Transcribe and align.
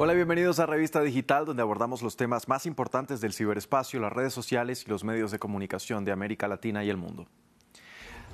Hola, 0.00 0.12
bienvenidos 0.12 0.60
a 0.60 0.66
Revista 0.66 1.02
Digital, 1.02 1.44
donde 1.44 1.60
abordamos 1.60 2.02
los 2.02 2.16
temas 2.16 2.46
más 2.46 2.66
importantes 2.66 3.20
del 3.20 3.32
ciberespacio, 3.32 3.98
las 3.98 4.12
redes 4.12 4.32
sociales 4.32 4.84
y 4.86 4.88
los 4.88 5.02
medios 5.02 5.32
de 5.32 5.40
comunicación 5.40 6.04
de 6.04 6.12
América 6.12 6.46
Latina 6.46 6.84
y 6.84 6.88
el 6.88 6.96
mundo. 6.96 7.26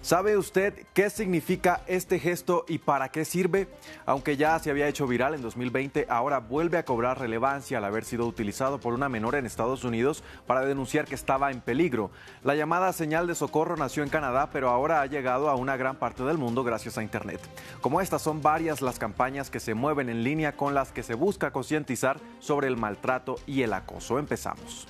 ¿Sabe 0.04 0.36
usted 0.36 0.74
qué 0.92 1.08
significa 1.08 1.80
este 1.86 2.18
gesto 2.18 2.66
y 2.68 2.76
para 2.76 3.08
qué 3.08 3.24
sirve? 3.24 3.68
Aunque 4.04 4.36
ya 4.36 4.58
se 4.58 4.70
había 4.70 4.86
hecho 4.86 5.06
viral 5.06 5.32
en 5.32 5.40
2020, 5.40 6.04
ahora 6.10 6.40
vuelve 6.40 6.76
a 6.76 6.84
cobrar 6.84 7.18
relevancia 7.18 7.78
al 7.78 7.86
haber 7.86 8.04
sido 8.04 8.26
utilizado 8.26 8.78
por 8.78 8.92
una 8.92 9.08
menor 9.08 9.34
en 9.34 9.46
Estados 9.46 9.82
Unidos 9.82 10.22
para 10.46 10.66
denunciar 10.66 11.06
que 11.06 11.14
estaba 11.14 11.50
en 11.50 11.62
peligro. 11.62 12.10
La 12.42 12.54
llamada 12.54 12.92
señal 12.92 13.26
de 13.26 13.34
socorro 13.34 13.78
nació 13.78 14.02
en 14.02 14.10
Canadá, 14.10 14.50
pero 14.52 14.68
ahora 14.68 15.00
ha 15.00 15.06
llegado 15.06 15.48
a 15.48 15.54
una 15.54 15.78
gran 15.78 15.96
parte 15.96 16.22
del 16.22 16.36
mundo 16.36 16.64
gracias 16.64 16.98
a 16.98 17.02
Internet. 17.02 17.40
Como 17.80 18.02
estas 18.02 18.20
son 18.20 18.42
varias 18.42 18.82
las 18.82 18.98
campañas 18.98 19.48
que 19.48 19.58
se 19.58 19.72
mueven 19.72 20.10
en 20.10 20.22
línea 20.22 20.52
con 20.54 20.74
las 20.74 20.92
que 20.92 21.02
se 21.02 21.14
busca 21.14 21.50
concientizar 21.50 22.20
sobre 22.40 22.68
el 22.68 22.76
maltrato 22.76 23.36
y 23.46 23.62
el 23.62 23.72
acoso. 23.72 24.18
Empezamos. 24.18 24.86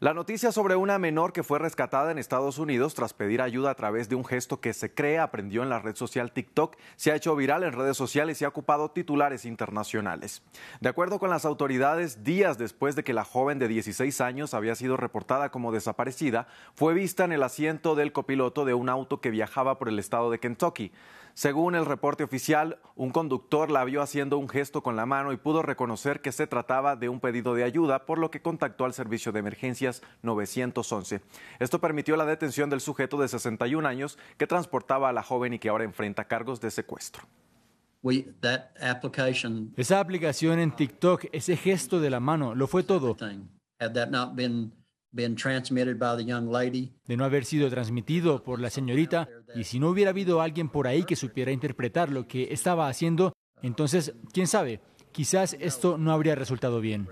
La 0.00 0.14
noticia 0.14 0.50
sobre 0.50 0.76
una 0.76 0.98
menor 0.98 1.34
que 1.34 1.42
fue 1.42 1.58
rescatada 1.58 2.10
en 2.10 2.16
Estados 2.16 2.56
Unidos 2.56 2.94
tras 2.94 3.12
pedir 3.12 3.42
ayuda 3.42 3.70
a 3.70 3.74
través 3.74 4.08
de 4.08 4.14
un 4.14 4.24
gesto 4.24 4.58
que 4.58 4.72
se 4.72 4.94
cree 4.94 5.18
aprendió 5.18 5.62
en 5.62 5.68
la 5.68 5.78
red 5.78 5.94
social 5.94 6.32
TikTok 6.32 6.78
se 6.96 7.12
ha 7.12 7.16
hecho 7.16 7.36
viral 7.36 7.64
en 7.64 7.74
redes 7.74 7.98
sociales 7.98 8.40
y 8.40 8.46
ha 8.46 8.48
ocupado 8.48 8.92
titulares 8.92 9.44
internacionales. 9.44 10.42
De 10.80 10.88
acuerdo 10.88 11.18
con 11.18 11.28
las 11.28 11.44
autoridades, 11.44 12.24
días 12.24 12.56
después 12.56 12.96
de 12.96 13.04
que 13.04 13.12
la 13.12 13.26
joven 13.26 13.58
de 13.58 13.68
16 13.68 14.22
años 14.22 14.54
había 14.54 14.74
sido 14.74 14.96
reportada 14.96 15.50
como 15.50 15.70
desaparecida, 15.70 16.46
fue 16.74 16.94
vista 16.94 17.26
en 17.26 17.32
el 17.32 17.42
asiento 17.42 17.94
del 17.94 18.12
copiloto 18.12 18.64
de 18.64 18.72
un 18.72 18.88
auto 18.88 19.20
que 19.20 19.28
viajaba 19.28 19.78
por 19.78 19.90
el 19.90 19.98
estado 19.98 20.30
de 20.30 20.40
Kentucky. 20.40 20.92
Según 21.34 21.74
el 21.74 21.86
reporte 21.86 22.24
oficial, 22.24 22.80
un 22.96 23.10
conductor 23.10 23.70
la 23.70 23.84
vio 23.84 24.02
haciendo 24.02 24.36
un 24.36 24.48
gesto 24.48 24.82
con 24.82 24.96
la 24.96 25.06
mano 25.06 25.32
y 25.32 25.36
pudo 25.36 25.62
reconocer 25.62 26.20
que 26.20 26.32
se 26.32 26.46
trataba 26.46 26.96
de 26.96 27.08
un 27.08 27.20
pedido 27.20 27.54
de 27.54 27.64
ayuda, 27.64 28.04
por 28.04 28.18
lo 28.18 28.30
que 28.30 28.42
contactó 28.42 28.84
al 28.84 28.94
servicio 28.94 29.30
de 29.32 29.42
emergencias 29.90 30.02
911. 30.22 31.20
Esto 31.58 31.80
permitió 31.80 32.16
la 32.16 32.24
detención 32.24 32.70
del 32.70 32.80
sujeto 32.80 33.18
de 33.18 33.28
61 33.28 33.86
años 33.86 34.18
que 34.36 34.46
transportaba 34.46 35.08
a 35.08 35.12
la 35.12 35.22
joven 35.22 35.54
y 35.54 35.58
que 35.58 35.68
ahora 35.68 35.84
enfrenta 35.84 36.24
cargos 36.24 36.60
de 36.60 36.70
secuestro. 36.70 37.24
Esa 39.76 40.00
aplicación 40.00 40.58
en 40.58 40.74
TikTok, 40.74 41.26
ese 41.32 41.56
gesto 41.56 42.00
de 42.00 42.10
la 42.10 42.20
mano, 42.20 42.54
lo 42.54 42.66
fue 42.66 42.82
todo 42.82 43.16
de 47.06 47.16
no 47.16 47.24
haber 47.24 47.44
sido 47.44 47.68
transmitido 47.68 48.44
por 48.44 48.60
la 48.60 48.70
señorita 48.70 49.28
y 49.54 49.64
si 49.64 49.80
no 49.80 49.88
hubiera 49.90 50.10
habido 50.10 50.40
alguien 50.40 50.68
por 50.68 50.86
ahí 50.86 51.02
que 51.02 51.16
supiera 51.16 51.50
interpretar 51.50 52.10
lo 52.10 52.28
que 52.28 52.52
estaba 52.52 52.88
haciendo, 52.88 53.32
entonces, 53.60 54.14
quién 54.32 54.46
sabe, 54.46 54.80
quizás 55.12 55.56
esto 55.60 55.98
no 55.98 56.12
habría 56.12 56.36
resultado 56.36 56.80
bien. 56.80 57.08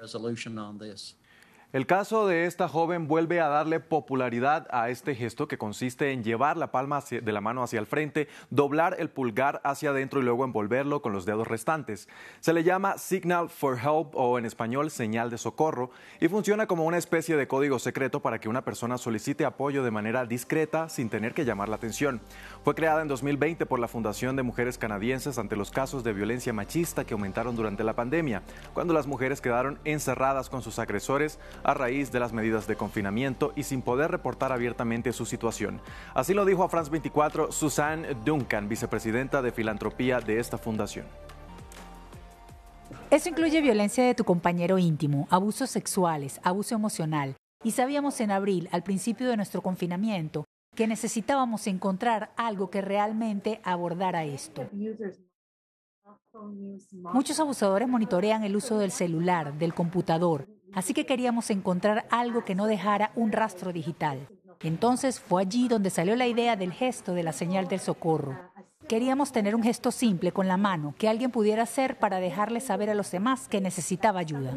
El 1.70 1.84
caso 1.84 2.26
de 2.26 2.46
esta 2.46 2.66
joven 2.66 3.08
vuelve 3.08 3.42
a 3.42 3.48
darle 3.48 3.78
popularidad 3.78 4.66
a 4.70 4.88
este 4.88 5.14
gesto 5.14 5.48
que 5.48 5.58
consiste 5.58 6.12
en 6.12 6.24
llevar 6.24 6.56
la 6.56 6.72
palma 6.72 7.04
de 7.10 7.30
la 7.30 7.42
mano 7.42 7.62
hacia 7.62 7.78
el 7.78 7.86
frente, 7.86 8.26
doblar 8.48 8.96
el 8.98 9.10
pulgar 9.10 9.60
hacia 9.64 9.90
adentro 9.90 10.20
y 10.20 10.22
luego 10.24 10.46
envolverlo 10.46 11.02
con 11.02 11.12
los 11.12 11.26
dedos 11.26 11.46
restantes. 11.46 12.08
Se 12.40 12.54
le 12.54 12.64
llama 12.64 12.96
Signal 12.96 13.50
for 13.50 13.76
Help 13.76 14.14
o 14.14 14.38
en 14.38 14.46
español 14.46 14.90
señal 14.90 15.28
de 15.28 15.36
socorro 15.36 15.90
y 16.20 16.28
funciona 16.28 16.66
como 16.66 16.86
una 16.86 16.96
especie 16.96 17.36
de 17.36 17.46
código 17.46 17.78
secreto 17.78 18.20
para 18.20 18.40
que 18.40 18.48
una 18.48 18.64
persona 18.64 18.96
solicite 18.96 19.44
apoyo 19.44 19.82
de 19.82 19.90
manera 19.90 20.24
discreta 20.24 20.88
sin 20.88 21.10
tener 21.10 21.34
que 21.34 21.44
llamar 21.44 21.68
la 21.68 21.76
atención. 21.76 22.22
Fue 22.64 22.74
creada 22.74 23.02
en 23.02 23.08
2020 23.08 23.66
por 23.66 23.78
la 23.78 23.88
Fundación 23.88 24.36
de 24.36 24.42
Mujeres 24.42 24.78
Canadienses 24.78 25.36
ante 25.36 25.54
los 25.54 25.70
casos 25.70 26.02
de 26.02 26.14
violencia 26.14 26.54
machista 26.54 27.04
que 27.04 27.12
aumentaron 27.12 27.54
durante 27.56 27.84
la 27.84 27.94
pandemia, 27.94 28.42
cuando 28.72 28.94
las 28.94 29.06
mujeres 29.06 29.42
quedaron 29.42 29.78
encerradas 29.84 30.48
con 30.48 30.62
sus 30.62 30.78
agresores 30.78 31.38
a 31.62 31.74
raíz 31.74 32.12
de 32.12 32.20
las 32.20 32.32
medidas 32.32 32.66
de 32.66 32.76
confinamiento 32.76 33.52
y 33.56 33.62
sin 33.62 33.82
poder 33.82 34.10
reportar 34.10 34.52
abiertamente 34.52 35.12
su 35.12 35.26
situación. 35.26 35.80
Así 36.14 36.34
lo 36.34 36.44
dijo 36.44 36.64
a 36.64 36.68
France 36.68 36.90
24 36.90 37.52
Suzanne 37.52 38.14
Duncan, 38.24 38.68
vicepresidenta 38.68 39.42
de 39.42 39.52
filantropía 39.52 40.20
de 40.20 40.38
esta 40.38 40.58
fundación. 40.58 41.06
Eso 43.10 43.30
incluye 43.30 43.62
violencia 43.62 44.04
de 44.04 44.14
tu 44.14 44.24
compañero 44.24 44.78
íntimo, 44.78 45.26
abusos 45.30 45.70
sexuales, 45.70 46.40
abuso 46.42 46.74
emocional. 46.74 47.36
Y 47.64 47.70
sabíamos 47.70 48.20
en 48.20 48.30
abril, 48.30 48.68
al 48.70 48.82
principio 48.82 49.28
de 49.28 49.36
nuestro 49.36 49.62
confinamiento, 49.62 50.44
que 50.76 50.86
necesitábamos 50.86 51.66
encontrar 51.66 52.30
algo 52.36 52.70
que 52.70 52.82
realmente 52.82 53.60
abordara 53.64 54.24
esto. 54.24 54.68
Muchos 57.12 57.40
abusadores 57.40 57.88
monitorean 57.88 58.44
el 58.44 58.56
uso 58.56 58.78
del 58.78 58.90
celular, 58.90 59.58
del 59.58 59.74
computador, 59.74 60.48
así 60.72 60.94
que 60.94 61.06
queríamos 61.06 61.50
encontrar 61.50 62.06
algo 62.10 62.44
que 62.44 62.54
no 62.54 62.66
dejara 62.66 63.12
un 63.14 63.32
rastro 63.32 63.72
digital. 63.72 64.28
Entonces 64.60 65.20
fue 65.20 65.42
allí 65.42 65.68
donde 65.68 65.90
salió 65.90 66.16
la 66.16 66.26
idea 66.26 66.56
del 66.56 66.72
gesto 66.72 67.14
de 67.14 67.22
la 67.22 67.32
señal 67.32 67.68
del 67.68 67.80
socorro. 67.80 68.36
Queríamos 68.88 69.32
tener 69.32 69.54
un 69.54 69.62
gesto 69.62 69.90
simple 69.90 70.32
con 70.32 70.48
la 70.48 70.56
mano 70.56 70.94
que 70.98 71.08
alguien 71.08 71.30
pudiera 71.30 71.64
hacer 71.64 71.98
para 71.98 72.20
dejarle 72.20 72.60
saber 72.60 72.88
a 72.88 72.94
los 72.94 73.10
demás 73.10 73.46
que 73.46 73.60
necesitaba 73.60 74.20
ayuda. 74.20 74.56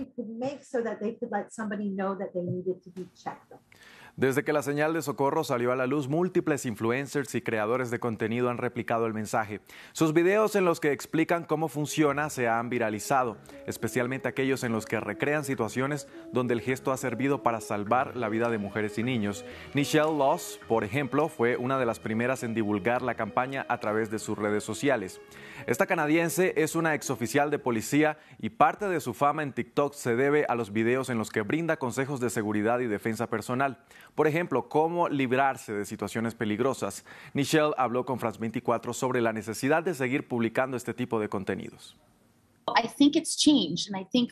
Desde 4.18 4.44
que 4.44 4.52
la 4.52 4.62
señal 4.62 4.94
de 4.94 5.02
socorro 5.02 5.44
salió 5.44 5.72
a 5.72 5.76
la 5.76 5.88
luz, 5.88 6.10
múltiples 6.10 6.66
influencers 6.66 7.34
y 7.34 7.42
creadores 7.42 7.92
de 7.92 8.00
contenido 8.00 8.50
han 8.50 8.58
replicado 8.58 9.06
el 9.06 9.14
mensaje. 9.14 9.62
Sus 9.94 10.14
videos 10.14 10.56
en 10.56 10.66
los 10.66 10.82
que 10.82 10.92
explican 10.92 11.46
cómo 11.46 11.70
funciona 11.70 12.30
se 12.30 12.50
han 12.50 12.70
viralizado, 12.70 13.38
especialmente 13.68 14.28
aquellos 14.28 14.64
en 14.64 14.74
los 14.74 14.86
que 14.86 15.00
recrean 15.00 15.46
situaciones 15.46 16.08
donde 16.34 16.54
el 16.54 16.62
gesto 16.62 16.92
ha 16.92 16.98
servido 16.98 17.42
para 17.42 17.62
salvar 17.62 18.18
la 18.18 18.28
vida 18.28 18.50
de 18.50 18.58
mujeres 18.58 18.98
y 18.98 19.04
niños. 19.04 19.46
Nichelle 19.74 20.18
Loss, 20.18 20.60
por 20.68 20.84
ejemplo, 20.84 21.30
fue 21.30 21.56
una 21.56 21.80
de 21.80 21.86
las 21.86 22.00
primeras 22.00 22.44
en 22.44 22.54
divulgar 22.54 23.02
la 23.02 23.16
campaña 23.16 23.66
a 23.70 23.80
través 23.80 24.12
de 24.12 24.20
sus 24.20 24.38
redes 24.38 24.64
sociales. 24.64 25.22
Esta 25.68 25.86
canadiense 25.86 26.54
es 26.58 26.76
una 26.76 26.96
exoficial 26.96 27.50
de 27.50 27.60
policía 27.60 28.18
y 28.40 28.50
parte 28.50 28.90
de 28.90 29.00
su 29.00 29.14
fama 29.14 29.44
en 29.44 29.54
TikTok 29.54 29.94
se 29.94 30.16
debe 30.16 30.46
a 30.50 30.56
los 30.56 30.74
videos 30.74 31.10
en 31.10 31.18
los 31.18 31.30
que 31.30 31.42
brinda 31.42 31.78
consejos 31.78 32.20
de 32.20 32.30
seguridad 32.30 32.80
y 32.80 32.88
defensa 32.88 33.30
personal. 33.30 33.78
Por 34.16 34.28
ejemplo, 34.28 34.68
cómo 34.70 35.10
librarse 35.10 35.74
de 35.74 35.86
situaciones 35.86 36.36
peligrosas. 36.36 37.06
Michelle 37.34 37.74
habló 37.78 38.06
con 38.06 38.20
France 38.20 38.40
24 38.40 38.94
sobre 38.94 39.22
la 39.22 39.34
necesidad 39.34 39.84
de 39.84 39.94
seguir 39.94 40.28
publicando 40.28 40.78
este 40.78 40.94
tipo 40.94 41.20
de 41.20 41.30
contenidos. 41.30 41.98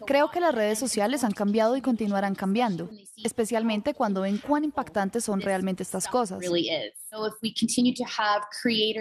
Creo 0.06 0.30
que 0.30 0.40
las 0.40 0.54
redes 0.54 0.80
sociales 0.80 1.24
han 1.24 1.32
cambiado 1.32 1.76
y 1.78 1.82
continuarán 1.82 2.36
cambiando, 2.36 2.90
especialmente 3.24 3.94
cuando 3.94 4.22
ven 4.22 4.38
cuán 4.38 4.64
impactantes 4.64 5.24
son 5.24 5.42
realmente 5.42 5.84
estas 5.84 6.08
cosas. 6.08 6.40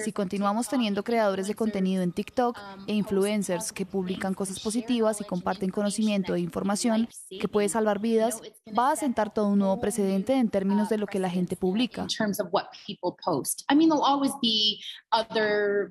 Si 0.04 0.12
continuamos 0.12 0.68
teniendo 0.68 1.02
creadores 1.04 1.46
de 1.46 1.54
contenido 1.54 2.02
en 2.02 2.12
TikTok 2.12 2.58
e 2.86 2.94
influencers 2.94 3.72
que 3.72 3.84
publican 3.84 4.34
cosas 4.34 4.60
positivas 4.60 5.20
y 5.20 5.24
comparten 5.24 5.70
conocimiento 5.70 6.34
e 6.34 6.40
información 6.40 7.08
que 7.28 7.48
puede 7.48 7.68
salvar 7.68 7.98
vidas, 7.98 8.40
va 8.76 8.92
a 8.92 8.96
sentar 8.96 9.32
todo 9.32 9.48
un 9.48 9.58
nuevo 9.58 9.78
precedente 9.80 10.34
en 10.34 10.48
términos 10.48 10.88
de 10.88 10.98
lo 10.98 11.06
que 11.06 11.18
la 11.18 11.28
gente 11.28 11.56
publica. 11.56 12.06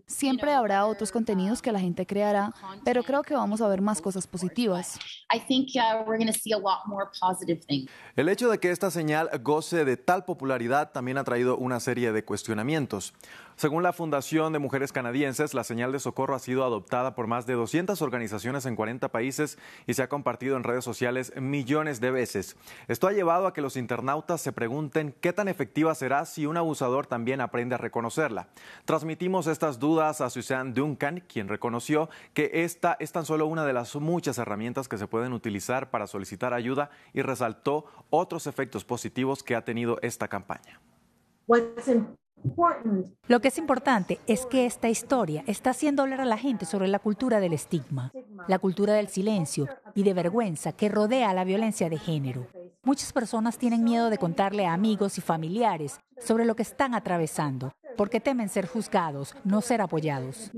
Siempre 0.07 0.53
habrá 0.53 0.87
otros 0.87 1.11
contenidos 1.11 1.61
que 1.61 1.71
la 1.71 1.79
gente 1.79 2.05
creará, 2.05 2.53
pero 2.83 3.03
creo 3.03 3.21
que 3.23 3.26
vamos 3.35 3.61
a 3.61 3.67
ver 3.67 3.81
más 3.81 4.01
cosas 4.01 4.27
positivas. 4.27 4.99
El 8.15 8.29
hecho 8.29 8.49
de 8.49 8.59
que 8.59 8.71
esta 8.71 8.91
señal 8.91 9.29
goce 9.43 9.85
de 9.85 9.97
tal 9.97 10.25
popularidad 10.25 10.91
también 10.91 11.17
ha 11.17 11.23
traído 11.23 11.57
una 11.57 11.79
serie 11.79 12.11
de 12.11 12.23
cuestionamientos. 12.23 13.13
Según 13.57 13.81
la 13.81 13.91
Fundación 13.91 14.53
de 14.53 14.59
Mujeres 14.59 14.91
Canadienses, 14.91 15.55
la 15.55 15.63
señal 15.63 15.91
de 15.91 15.99
socorro 15.99 16.35
ha 16.35 16.39
sido 16.39 16.63
adoptada 16.63 17.15
por 17.15 17.25
más 17.25 17.47
de 17.47 17.55
200 17.55 17.99
organizaciones 18.03 18.67
en 18.67 18.75
40 18.75 19.07
países 19.09 19.57
y 19.87 19.95
se 19.95 20.03
ha 20.03 20.09
compartido 20.09 20.57
en 20.57 20.63
redes 20.63 20.83
sociales 20.83 21.33
millones 21.35 21.99
de 21.99 22.11
veces. 22.11 22.55
Esto 22.87 23.07
ha 23.07 23.13
llevado 23.13 23.47
a 23.47 23.53
que 23.53 23.63
los 23.63 23.75
internautas 23.75 24.41
se 24.41 24.51
pregunten 24.51 25.15
qué 25.21 25.33
tan 25.33 25.47
efectiva 25.47 25.95
será 25.95 26.25
si 26.25 26.45
un 26.45 26.55
abusador 26.55 27.07
también 27.07 27.41
aprende 27.41 27.73
a 27.73 27.79
reconocerla. 27.79 28.49
Transmitimos 28.85 29.47
estas 29.47 29.79
dudas 29.79 30.21
a 30.21 30.29
Suzanne 30.29 30.73
Duncan, 30.73 31.23
quien 31.27 31.47
reconoció 31.47 32.11
que 32.35 32.51
esta 32.53 32.95
es 32.99 33.11
tan 33.11 33.25
solo 33.25 33.47
una 33.47 33.65
de 33.65 33.73
las 33.73 33.95
muchas 33.95 34.37
herramientas 34.37 34.87
que 34.87 34.99
se 34.99 35.07
pueden 35.07 35.33
utilizar 35.33 35.89
para 35.89 36.05
solicitar 36.05 36.53
ayuda 36.53 36.91
y 37.11 37.23
resaltó 37.23 37.85
otros 38.11 38.45
efectos 38.45 38.85
positivos 38.85 39.41
que 39.41 39.55
ha 39.55 39.65
tenido 39.65 39.97
esta 40.03 40.27
campaña. 40.27 40.79
Lo 43.27 43.39
que 43.41 43.47
es 43.47 43.57
importante 43.57 44.19
es 44.27 44.45
que 44.45 44.65
esta 44.65 44.89
historia 44.89 45.43
está 45.47 45.71
haciendo 45.71 46.03
hablar 46.03 46.21
a 46.21 46.25
la 46.25 46.37
gente 46.37 46.65
sobre 46.65 46.87
la 46.87 46.99
cultura 46.99 47.39
del 47.39 47.53
estigma, 47.53 48.11
la 48.47 48.59
cultura 48.59 48.93
del 48.93 49.07
silencio 49.07 49.67
y 49.95 50.03
de 50.03 50.13
vergüenza 50.13 50.71
que 50.71 50.89
rodea 50.89 51.33
la 51.33 51.43
violencia 51.43 51.89
de 51.89 51.97
género. 51.97 52.47
Muchas 52.83 53.11
personas 53.11 53.57
tienen 53.57 53.83
miedo 53.83 54.09
de 54.09 54.17
contarle 54.17 54.65
a 54.65 54.73
amigos 54.73 55.17
y 55.17 55.21
familiares 55.21 55.99
sobre 56.19 56.45
lo 56.45 56.55
que 56.55 56.63
están 56.63 56.95
atravesando, 56.95 57.73
porque 57.97 58.19
temen 58.19 58.49
ser 58.49 58.67
juzgados, 58.67 59.35
no 59.43 59.61
ser 59.61 59.81
apoyados. 59.81 60.51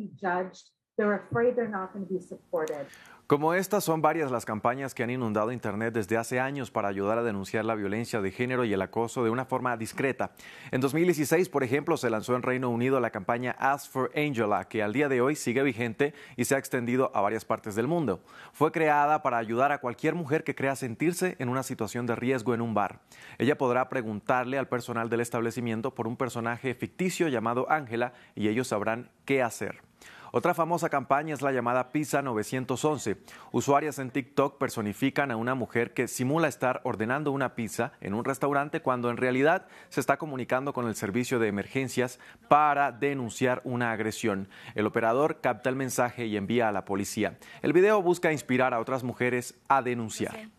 Como 3.29 3.53
estas 3.53 3.83
son 3.83 4.01
varias 4.01 4.31
las 4.31 4.43
campañas 4.43 4.95
que 4.95 5.03
han 5.03 5.11
inundado 5.11 5.51
Internet 5.51 5.93
desde 5.93 6.17
hace 6.17 6.39
años 6.39 6.71
para 6.71 6.87
ayudar 6.87 7.19
a 7.19 7.23
denunciar 7.23 7.63
la 7.63 7.75
violencia 7.75 8.21
de 8.21 8.31
género 8.31 8.65
y 8.65 8.73
el 8.73 8.81
acoso 8.81 9.23
de 9.23 9.29
una 9.29 9.45
forma 9.45 9.77
discreta. 9.77 10.31
En 10.71 10.81
2016, 10.81 11.47
por 11.47 11.63
ejemplo, 11.63 11.95
se 11.95 12.09
lanzó 12.09 12.35
en 12.35 12.41
Reino 12.41 12.71
Unido 12.71 12.99
la 12.99 13.11
campaña 13.11 13.55
Ask 13.59 13.91
for 13.91 14.11
Angela, 14.15 14.67
que 14.67 14.81
al 14.81 14.93
día 14.93 15.09
de 15.09 15.21
hoy 15.21 15.35
sigue 15.35 15.61
vigente 15.61 16.15
y 16.37 16.45
se 16.45 16.55
ha 16.55 16.57
extendido 16.57 17.11
a 17.13 17.21
varias 17.21 17.45
partes 17.45 17.75
del 17.75 17.85
mundo. 17.85 18.19
Fue 18.51 18.71
creada 18.71 19.21
para 19.21 19.37
ayudar 19.37 19.71
a 19.71 19.77
cualquier 19.77 20.15
mujer 20.15 20.43
que 20.43 20.55
crea 20.55 20.75
sentirse 20.75 21.35
en 21.37 21.49
una 21.49 21.61
situación 21.61 22.07
de 22.07 22.15
riesgo 22.15 22.55
en 22.55 22.61
un 22.61 22.73
bar. 22.73 23.01
Ella 23.37 23.59
podrá 23.59 23.89
preguntarle 23.89 24.57
al 24.57 24.69
personal 24.69 25.07
del 25.07 25.21
establecimiento 25.21 25.93
por 25.93 26.07
un 26.07 26.17
personaje 26.17 26.73
ficticio 26.73 27.27
llamado 27.27 27.69
Ángela 27.69 28.13
y 28.33 28.47
ellos 28.47 28.69
sabrán 28.69 29.11
qué 29.25 29.43
hacer. 29.43 29.88
Otra 30.31 30.53
famosa 30.53 30.89
campaña 30.89 31.33
es 31.33 31.41
la 31.41 31.51
llamada 31.51 31.91
Pizza 31.91 32.21
911. 32.21 33.17
Usuarias 33.51 33.97
en 33.97 34.11
TikTok 34.11 34.59
personifican 34.59 35.31
a 35.31 35.37
una 35.37 35.55
mujer 35.55 35.93
que 35.93 36.07
simula 36.07 36.47
estar 36.47 36.81
ordenando 36.83 37.31
una 37.31 37.55
pizza 37.55 37.93
en 37.99 38.13
un 38.13 38.23
restaurante 38.23 38.81
cuando 38.81 39.09
en 39.09 39.17
realidad 39.17 39.65
se 39.89 39.99
está 39.99 40.17
comunicando 40.17 40.71
con 40.71 40.87
el 40.87 40.95
servicio 40.95 41.39
de 41.39 41.47
emergencias 41.47 42.19
para 42.47 42.91
denunciar 42.91 43.61
una 43.63 43.91
agresión. 43.91 44.49
El 44.75 44.85
operador 44.85 45.41
capta 45.41 45.69
el 45.69 45.75
mensaje 45.75 46.27
y 46.27 46.37
envía 46.37 46.69
a 46.69 46.71
la 46.71 46.85
policía. 46.85 47.39
El 47.63 47.73
video 47.73 48.01
busca 48.01 48.31
inspirar 48.31 48.75
a 48.75 48.79
otras 48.79 49.03
mujeres 49.03 49.55
a 49.67 49.81
denunciar. 49.81 50.49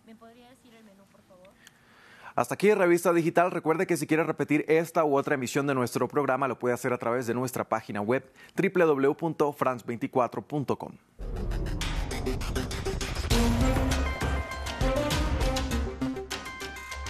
Hasta 2.40 2.54
aquí 2.54 2.72
Revista 2.72 3.12
Digital. 3.12 3.50
Recuerde 3.50 3.86
que 3.86 3.98
si 3.98 4.06
quiere 4.06 4.24
repetir 4.24 4.64
esta 4.66 5.04
u 5.04 5.14
otra 5.14 5.34
emisión 5.34 5.66
de 5.66 5.74
nuestro 5.74 6.08
programa 6.08 6.48
lo 6.48 6.58
puede 6.58 6.72
hacer 6.72 6.94
a 6.94 6.96
través 6.96 7.26
de 7.26 7.34
nuestra 7.34 7.68
página 7.68 8.00
web 8.00 8.24
www.france24.com. 8.56 10.92